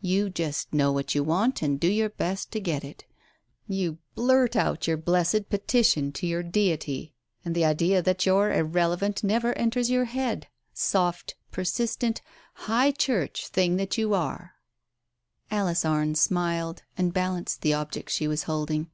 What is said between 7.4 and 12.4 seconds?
and the idea that you're irrelevant never enters your head, soft, persistent,